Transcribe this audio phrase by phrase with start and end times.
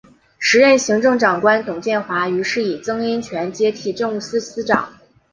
[0.39, 4.91] 时任行政长官董建华于是以曾荫权接替政务司司长。